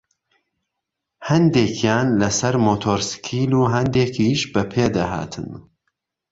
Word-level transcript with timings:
هەندێکیان 1.29 2.07
لەسەر 2.21 2.55
مۆتۆرسکیل 2.65 3.51
و 3.55 3.63
هەندێکیش 3.73 4.41
بەپێ 4.53 4.85
دەهاتن 4.95 5.49